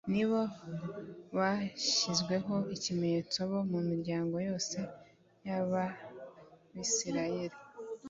[0.11, 0.41] Ni bo
[1.37, 4.77] bashyizweho ikimenyetso bo mu miryango yose
[5.45, 7.57] y’Abisirayeli.